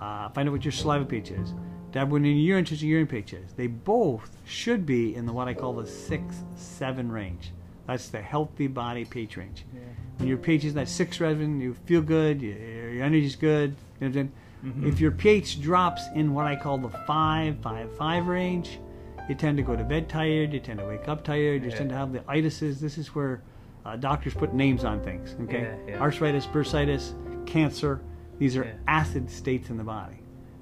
[0.00, 1.54] Uh, find out what your saliva pH is.
[1.92, 3.52] Dab when in your urine, your urine pH is.
[3.52, 6.22] They both should be in the what I call the six
[6.56, 7.52] seven range.
[7.86, 9.64] That's the healthy body pH range.
[9.74, 9.80] Yeah.
[10.18, 12.42] When your pH is in that six seven, you feel good.
[12.42, 12.56] Your,
[12.90, 13.70] your energy's good.
[13.70, 14.32] You know what I'm saying?
[14.64, 14.88] Mhm.
[14.88, 18.80] If your pH drops in what I call the five, five, five range,
[19.28, 20.52] you tend to go to bed tired.
[20.52, 21.62] You tend to wake up tired.
[21.62, 21.76] You Yeah.
[21.76, 22.80] tend to have the itises.
[22.80, 23.42] This is where
[23.84, 25.36] uh, doctors put names on things.
[25.42, 27.12] Okay, Yeah, arthritis, bursitis,
[27.46, 28.00] cancer.
[28.38, 30.16] These are acid states in the body.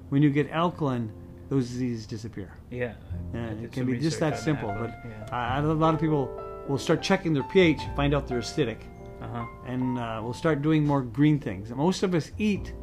[0.09, 1.11] When you get alkaline,
[1.49, 2.51] those diseases disappear.
[2.71, 2.93] Yeah.
[3.33, 4.69] Yeah, I it can be just that simple.
[4.69, 5.57] but, But yeah.
[5.59, 6.29] uh, a lot of people
[6.67, 8.77] will start checking their pH, find out they're acidic,
[9.21, 9.45] Uh-huh.
[9.67, 11.69] and uh, we'll start doing more green things.
[11.69, 12.73] And most of us eat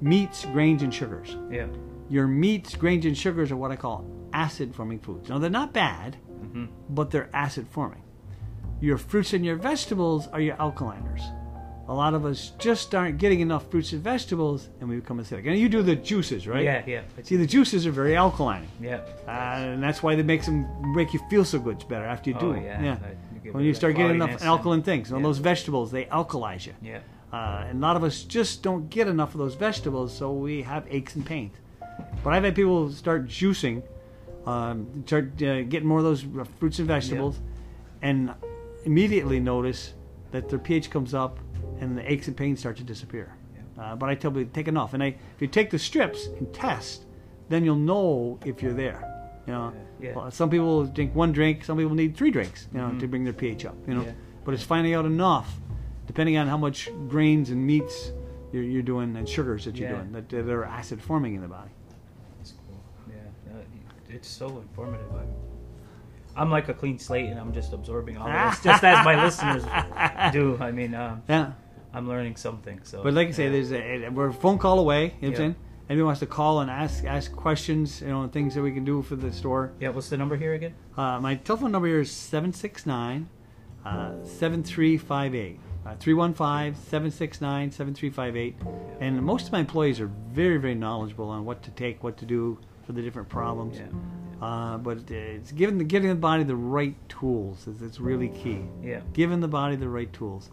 [0.00, 1.36] meats, grains, and sugars.
[1.50, 1.66] Yeah.
[2.10, 5.28] Your meats, grains, and sugars are what I call acid forming foods.
[5.28, 6.68] Now, they're not bad, Mhm.
[6.90, 8.02] but they're acid forming.
[8.80, 11.22] Your fruits and your vegetables are your alkaliners.
[11.88, 15.46] A lot of us just aren't getting enough fruits and vegetables, and we become acidic.
[15.48, 16.62] And you do the juices, right?
[16.64, 17.00] Yeah, yeah.
[17.24, 19.00] See, the juices are very alkaline, Yeah.
[19.26, 22.30] uh, and that's why they make them make you feel so good It's better after
[22.30, 22.62] you do Oh, it.
[22.62, 22.82] yeah.
[22.82, 22.96] yeah.
[23.44, 25.26] You When you start getting enough cloudiness and- alkaline things, well, yeah.
[25.26, 26.74] those vegetables they alkalize you.
[26.80, 27.00] Yeah.
[27.32, 30.62] Uh, and a lot of us just don't get enough of those vegetables, so we
[30.62, 31.56] have aches and pains.
[32.22, 33.82] But I've had people start juicing,
[34.46, 36.24] um, start uh, getting more of those
[36.60, 37.40] fruits and vegetables,
[38.02, 38.32] and
[38.84, 39.94] immediately notice
[40.30, 41.38] that their pH comes up
[41.82, 43.34] and the aches and pains start to disappear.
[43.78, 46.52] Uh, but I tell people take enough, and I, if you take the strips and
[46.54, 47.04] test,
[47.48, 49.08] then you'll know if you're there.
[49.46, 50.14] You know, Yeah, yeah.
[50.16, 53.00] Well, some people drink one drink, some people need three drinks, you know, Mhm.
[53.00, 53.74] to bring their pH up.
[53.88, 54.12] You know, Yeah.
[54.44, 55.58] but it's finding out enough,
[56.06, 58.12] depending on how much grains and meats
[58.52, 59.96] you're, you're doing and sugars that you're Yeah.
[59.96, 61.70] doing that, that are acid forming in the body.
[62.38, 62.78] That's cool.
[63.08, 63.54] Yeah.
[63.54, 63.62] Uh,
[64.10, 65.10] it's so informative.
[65.12, 65.28] I'm,
[66.36, 69.22] I'm like a clean slate, and I'm just absorbing all of this, just as my
[69.24, 69.64] listeners
[70.32, 70.56] do.
[70.60, 71.52] I mean, um, Yeah,
[71.94, 72.80] I'm learning something.
[72.84, 73.02] So.
[73.02, 73.50] but like I say, yeah.
[73.50, 75.04] there's a, we're a phone call away.
[75.04, 75.56] You know what I'm saying?
[75.88, 79.02] Anybody wants to call and ask ask questions, you know, things that we can do
[79.02, 79.72] for the store.
[79.80, 79.90] Yeah.
[79.90, 80.74] What's the number here again?
[80.96, 83.28] Uh, my telephone number here is 769
[83.84, 85.58] uh, 7358.
[85.84, 88.56] Uh, 315 769 7358.
[89.00, 92.24] And most of my employees are very, very knowledgeable on what to take, what to
[92.24, 93.78] do for the different problems.
[93.78, 93.86] Yeah.
[94.40, 98.60] Uh, but it's giving the, giving the body the right tools is it's really key.
[98.82, 99.00] Yeah.
[99.12, 100.50] Giving the body the right tools.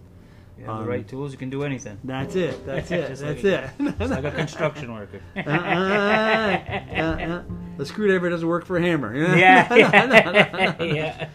[0.59, 1.97] You have Um, the right tools, you can do anything.
[2.03, 2.65] That's it.
[2.65, 3.07] That's it.
[3.07, 3.69] That's like, it.
[3.97, 5.21] Just like a construction worker.
[5.37, 7.43] Uh, uh, uh.
[7.77, 9.15] The screwdriver doesn't work for a hammer.
[9.37, 9.73] yeah.
[9.73, 10.83] yeah.
[10.83, 11.27] yeah.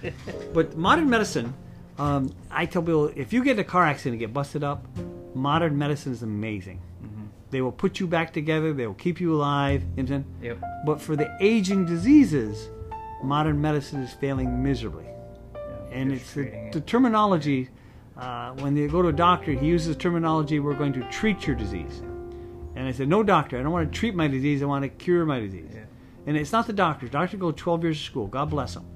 [0.52, 1.54] But modern medicine,
[1.98, 4.86] um, I tell people, if you get in a car accident and get busted up,
[5.34, 6.80] modern medicine is amazing.
[7.02, 7.28] Mhm.
[7.50, 8.72] They will put you back together.
[8.74, 9.82] They will keep you alive.
[9.82, 10.24] You know what I'm saying?
[10.42, 10.58] Yep.
[10.84, 12.68] But for the aging diseases,
[13.22, 15.06] modern medicine is failing miserably.
[15.54, 15.60] Yeah,
[15.98, 16.86] And it's the, treating the it.
[16.86, 17.70] terminology.
[18.16, 21.56] Uh, when they go to a doctor, he uses terminology, "We're going to treat your
[21.56, 22.02] disease."
[22.76, 24.62] And I said, "No, doctor, I don't want to treat my disease.
[24.62, 25.84] I want to cure my disease." Yeah.
[26.26, 27.10] And it's not the doctors.
[27.10, 28.26] Doctors go 12 years to school.
[28.26, 28.86] God bless them.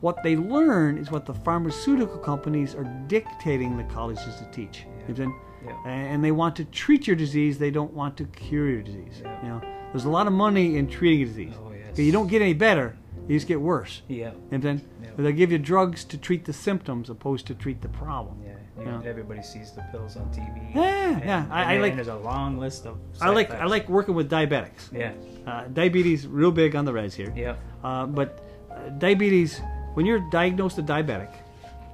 [0.00, 4.80] What they learn is what the pharmaceutical companies are dictating the colleges to teach.
[4.80, 5.34] You know what I'm saying?
[5.64, 5.90] Yeah.
[5.90, 7.58] And they want to treat your disease.
[7.58, 9.20] They don't want to cure your disease.
[9.22, 9.42] Yeah.
[9.42, 11.54] You know, there's a lot of money in treating a disease.
[11.56, 11.98] Oh, yes.
[11.98, 12.96] You don't get any better.
[13.28, 14.02] You just get worse.
[14.08, 14.28] Yeah.
[14.28, 14.80] And know what I'm saying?
[15.02, 15.10] Yeah.
[15.24, 18.36] They give you drugs to treat the symptoms opposed to treat the problem.
[18.44, 18.52] Yeah.
[18.78, 19.10] You know, Yeah.
[19.10, 20.72] everybody sees the pills on TV.
[20.74, 20.82] Yeah,
[21.14, 21.46] and, yeah.
[21.50, 22.98] I- and I like- There's a long list of.
[23.20, 24.92] I like I like working with diabetics.
[24.92, 25.12] Yeah.
[25.46, 27.32] Uh, diabetes real big on the res here.
[27.36, 27.56] Yeah.
[27.84, 29.60] Uh, but uh, diabetes,
[29.94, 31.30] when you're diagnosed a diabetic,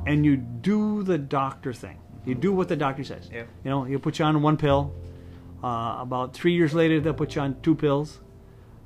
[0.07, 3.29] and you do the doctor thing, you do what the doctor says.
[3.33, 3.43] Yeah.
[3.65, 4.93] You know, he'll put you on one pill.
[5.63, 8.21] Uh, about three years later, they'll put you on two pills.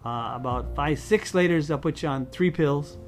[0.05, 2.99] Uh, about five, six later, they'll put you on three pills.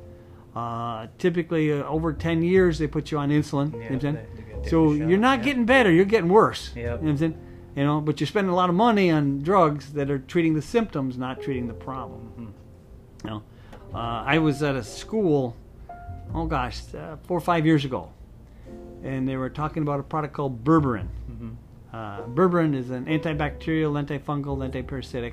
[0.54, 3.72] Uh, typically, uh, over 10 years, they put you on insulin.
[3.72, 4.14] you know what I'm Yeah, saying?
[4.62, 5.44] they- so different you're not yeah.
[5.44, 6.72] getting better, you're getting worse.
[6.74, 6.76] Yep.
[6.76, 7.38] You know what I'm saying?
[7.76, 10.62] You know, but you're spending a lot of money on drugs that are treating the
[10.62, 12.30] symptoms, not treating the problem.
[12.38, 13.24] Mhm.
[13.24, 13.42] You know,
[13.92, 15.56] uh, I was at a school,
[16.32, 18.10] oh gosh, uh, four or five years ago,
[19.02, 21.08] and they were talking about a product called berberine.
[21.30, 21.54] Mhm.
[21.92, 25.32] Uh, berberine is an antibacterial, antifungal, antiparasitic.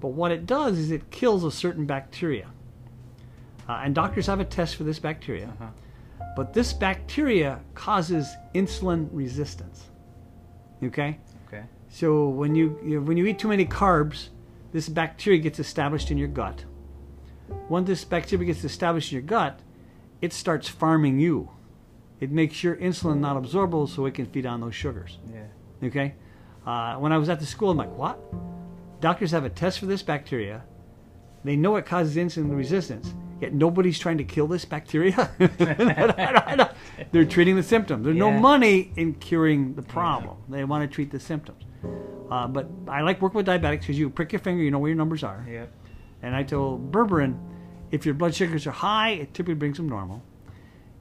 [0.00, 2.48] But what it does is it kills a certain bacteria.
[3.68, 5.46] Uh, and doctors have a test for this bacteria.
[5.46, 5.66] Uh-huh.
[6.36, 9.90] But this bacteria causes insulin resistance.
[10.82, 11.18] Okay?
[11.46, 11.64] Okay.
[11.88, 14.28] So when you, you when you eat too many carbs,
[14.72, 16.64] this bacteria gets established in your gut,
[17.68, 19.60] Once this bacteria gets established in your gut,
[20.20, 21.50] it starts farming you.
[22.20, 25.18] It makes your insulin not absorbable so it can feed on those sugars.
[25.32, 25.86] Yeah.
[25.86, 26.14] Okay?
[26.66, 28.18] Uh, when I was at the school, I'm like, what?
[29.04, 30.62] Doctors have a test for this bacteria.
[31.44, 35.30] They know it causes insulin resistance, yet nobody's trying to kill this bacteria.
[37.12, 38.06] They're treating the symptoms.
[38.06, 40.38] There's no money in curing the problem.
[40.48, 41.64] They want to treat the symptoms.
[42.30, 44.88] Uh, but I like working with diabetics because you prick your finger, you know where
[44.88, 45.46] your numbers are.
[45.46, 45.66] Yeah.
[46.22, 47.38] And I told berberine,
[47.90, 50.22] if your blood sugars are high, it typically brings them normal.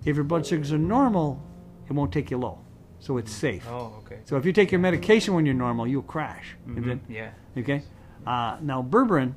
[0.03, 1.41] If your blood sugars are normal,
[1.87, 2.59] it won't take you low.
[2.99, 3.65] So it's safe.
[3.69, 4.19] Oh, okay.
[4.25, 6.57] So if you take your medication when you're normal, you'll crash.
[6.67, 6.99] Mhm.
[7.07, 7.29] Yeah.
[7.57, 7.81] Okay.
[8.25, 9.33] Uh, now berberine,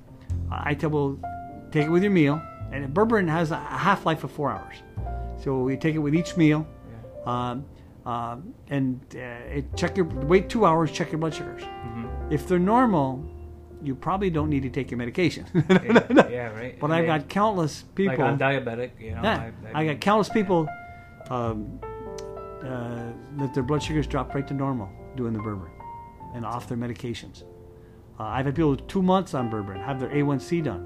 [0.51, 1.19] uh, I tell people
[1.71, 2.41] take it with your meal,
[2.73, 4.77] and berberine has a half life of four hours.
[5.43, 6.67] So we take it with each meal,
[7.27, 7.65] um,
[8.05, 10.91] um, and uh, it, check your wait two hours.
[10.93, 11.63] Check your blood sugars.
[11.63, 12.33] Mhm.
[12.33, 13.25] If they're normal,
[13.83, 15.45] you probably don't need to take your medication.
[15.55, 16.79] yeah, yeah, right.
[16.81, 18.17] But And I've got countless people.
[18.17, 19.23] like I'm diabetic, you know.
[19.23, 20.69] Yeah, I, got countless people
[21.31, 21.79] um,
[22.63, 25.71] uh, that their blood sugars dropped right to normal doing the berberine
[26.35, 27.43] and off their medications.
[28.19, 30.85] Uh, I've had people with two months on berberine have their A1C done.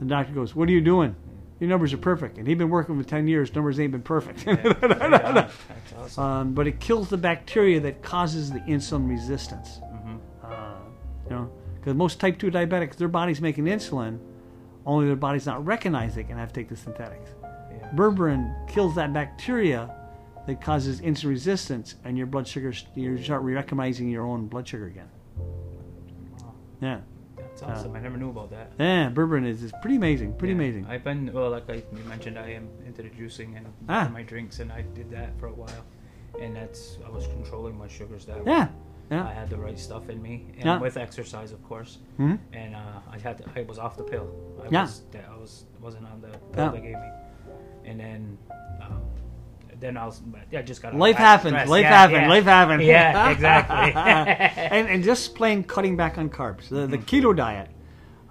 [0.00, 1.16] The doctor goes, "What are you doing?
[1.58, 3.54] Your numbers are perfect." And he'd been working for ten years.
[3.54, 4.44] Numbers ain't been perfect.
[4.46, 5.48] Yeah,
[5.98, 6.22] awesome.
[6.24, 9.80] um, but it kills the bacteria that causes the insulin resistance.
[9.84, 10.18] Mhm.
[10.44, 10.74] Uh,
[11.24, 14.18] you know, because most type two diabetics, their body's making insulin,
[14.84, 17.30] only their body's not recognizing it and have to take the synthetics.
[17.42, 17.88] Yeah.
[17.94, 19.90] Berberine kills that bacteria
[20.46, 24.86] that causes insulin resistance, and your blood sugar you start recognizing your own blood sugar
[24.86, 25.08] again.
[26.80, 27.00] Yeah,
[27.36, 27.94] That's awesome.
[27.96, 28.72] I never knew about that.
[28.78, 30.58] yeah, berberine is, is pretty amazing, pretty Yeah.
[30.60, 30.86] amazing.
[30.86, 34.08] I've been well, like I you mentioned, I am into the juicing and Ah.
[34.12, 35.84] my drinks, and I did that for a while,
[36.40, 38.66] and that's I was controlling my sugars that way.
[39.10, 40.78] Yeah, I had the right stuff in me, and Yeah.
[40.80, 41.98] with exercise, of course.
[42.18, 42.38] Mhm.
[42.52, 44.28] And uh, I had to, I was off the pill.
[44.64, 44.82] I Yeah.
[44.82, 47.10] was I was wasn't on the pill they gave me,
[47.84, 48.38] and then.
[48.82, 49.00] Um,
[49.80, 50.20] then I was,
[50.56, 51.68] I just got Life happens.
[51.68, 52.20] Life Yeah, happens.
[52.22, 52.28] yeah.
[52.28, 52.82] Life happens.
[52.84, 53.92] Yeah, exactly.
[54.76, 56.68] and, and just plain cutting back on carbs.
[56.68, 57.68] The, the keto diet.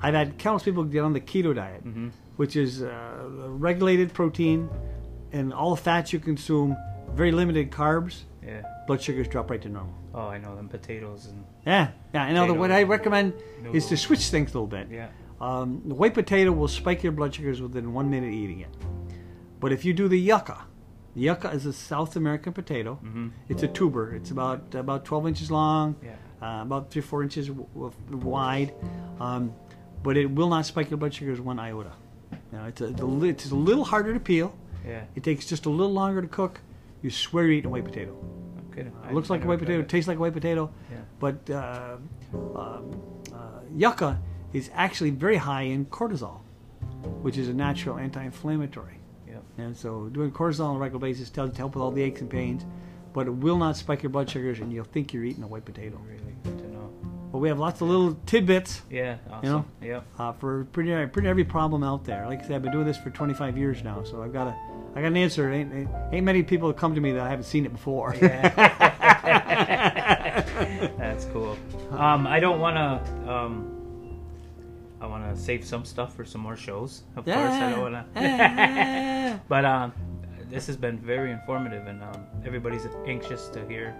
[0.01, 2.11] I've had countless people get on the keto diet, Mhm.
[2.35, 4.69] which is uh, regulated protein
[5.31, 6.75] and all fats you consume,
[7.13, 8.23] very limited carbs.
[8.45, 8.61] yeah.
[8.87, 9.93] Blood sugars drop right to normal.
[10.13, 12.25] Oh, I know them potatoes and Yeah, yeah.
[12.27, 13.33] And what I recommend
[13.73, 14.87] is to switch things a little bit.
[14.91, 15.07] yeah.
[15.41, 18.69] Um, the white potato will spike your blood sugars within one minute eating it.
[19.59, 20.59] But if you do the yucca,
[21.15, 22.99] the yucca is a South American potato.
[23.03, 23.31] Mhm.
[23.49, 24.13] It's a tuber.
[24.15, 26.15] It's about about 12 inches long, Yeah.
[26.41, 27.49] uh, about three four inches
[28.11, 28.73] wide,
[29.19, 29.53] um,
[30.03, 31.93] but it will not spike your blood sugars one iota.
[32.51, 34.53] You know, it's a, it's a it's a little harder to peel.
[34.85, 35.03] Yeah.
[35.15, 36.61] It takes just a little longer to cook.
[37.01, 38.13] You swear you're eating a white potato.
[38.71, 38.87] Okay.
[39.09, 39.89] It looks like a white potato, It.
[39.89, 40.97] tastes like a white potato, Yeah.
[41.19, 41.95] but uh,
[42.33, 42.91] um,
[43.33, 44.19] uh, yucca
[44.53, 46.39] is actually very high in cortisol,
[47.21, 48.99] which is a natural anti-inflammatory.
[49.57, 49.65] Yeah.
[49.65, 52.21] And so doing cortisol on a regular basis tells to help with all the aches
[52.21, 52.65] and pains,
[53.13, 55.65] but it will not spike your blood sugars, and you'll think you're eating a white
[55.65, 55.99] potato.
[56.05, 56.91] Really good to know.
[57.31, 59.17] But we have lots of little tidbits Yeah.
[59.29, 59.45] Awesome.
[59.45, 59.65] You know?
[59.81, 60.01] Yeah.
[60.23, 62.25] uh, for pretty pretty every problem out there.
[62.27, 64.55] Like I said, I've been doing this for 25 years now, so I've got a
[64.95, 65.51] I got an answer.
[65.51, 68.15] Ain't, ain't, ain't many people come to me that I haven't seen it before.
[70.97, 71.57] That's cool.
[71.91, 73.31] Um, I don't want to.
[73.31, 73.71] Um,
[75.01, 77.03] I want to save some stuff for some more shows.
[77.15, 79.41] Of course, I don't want to.
[79.49, 79.93] But um,
[80.49, 83.95] this has been very informative, and um, everybody's anxious to hear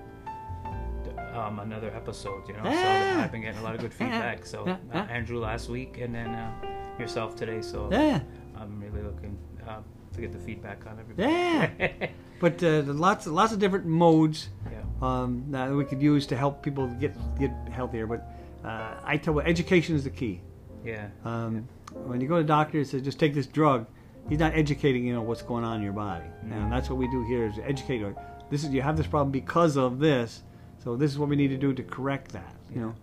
[1.34, 2.48] um, another episode.
[2.48, 4.46] You know, so I've been getting a lot of good feedback.
[4.46, 4.98] So uh.
[4.98, 6.52] Andrew last week, and then uh,
[7.00, 7.62] yourself today.
[7.62, 8.22] So yeah.
[8.58, 9.80] I'm really looking uh,
[10.14, 11.32] to get the feedback on everybody.
[11.32, 12.08] Yeah.
[12.38, 14.82] But uh, lots, lots of different modes yeah.
[15.02, 18.06] um, that we could use to help people get get healthier.
[18.08, 18.30] But
[18.64, 20.42] uh, I tell you, education is the key.
[20.86, 21.08] Yeah.
[21.24, 23.88] Um, when you go to the doctor and says just take this drug,
[24.30, 27.08] he's not educating you know what's going on in your body, and that's what we
[27.10, 28.00] do here is educate.
[28.00, 28.15] you.
[28.50, 30.43] This is you have this problem because of this,
[30.84, 32.56] so this is what we need to do to correct that.
[32.74, 32.95] You know,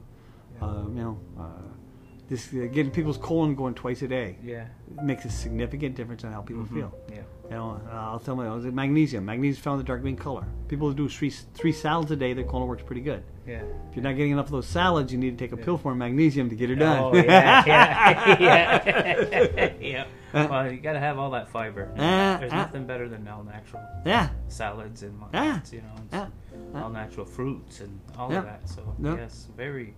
[0.67, 1.73] um, you know, uh,
[2.33, 4.65] this uh, getting people's colon going twice a day Yeah.
[5.03, 6.75] makes a significant difference on how people Mhm.
[6.75, 6.95] feel.
[7.11, 7.17] Yeah.
[7.45, 9.27] You know, uh, I'll tell you, was magnesium?
[9.27, 10.45] Magnesium found in the dark green color.
[10.69, 13.23] People who do three three salads a day, their colon works pretty good.
[13.47, 13.63] Yeah.
[13.91, 15.95] If you're not getting enough of those salads, you need to take a pill for
[15.95, 16.99] magnesium to get her done.
[17.03, 19.73] Oh yeah, yeah, yeah.
[19.81, 20.05] yeah.
[20.33, 21.91] Well, you gotta have all that fiber.
[21.99, 22.57] Uh, There's uh.
[22.57, 25.53] nothing better than all natural yeah, salads and Yeah.
[25.59, 26.29] whatnots, you know,
[26.75, 26.81] yeah.
[26.83, 28.39] all natural fruits and all Yeah.
[28.39, 28.67] of that.
[28.69, 29.17] So Yeah.
[29.17, 29.95] yes, very.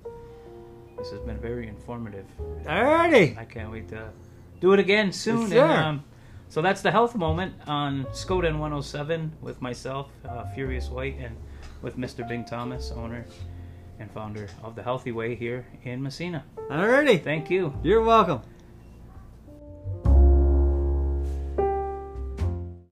[0.98, 2.26] This has been very informative.
[2.64, 3.36] Alrighty.
[3.36, 4.10] I can't wait to
[4.60, 5.50] do it again soon.
[5.50, 5.52] Yes.
[5.52, 6.04] And, um,
[6.48, 11.36] so that's the health moment on Skoden 107 with myself, uh, Furious White, and
[11.82, 12.26] with Mr.
[12.26, 13.26] Bing Thomas, owner
[13.98, 16.44] and founder of the Healthy Way here in Massena.
[16.70, 17.22] Alrighty.
[17.22, 17.74] Thank you.
[17.82, 18.42] You're welcome.